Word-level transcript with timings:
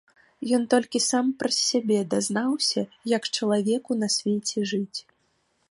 Ён 0.57 0.63
толькі 0.73 1.01
сам 1.11 1.25
праз 1.43 1.55
сябе 1.71 1.97
дазнаўся, 2.15 2.81
як 3.17 3.23
чалавеку 3.41 3.91
на 4.05 4.15
свеце 4.17 4.59
жыць. 4.73 4.99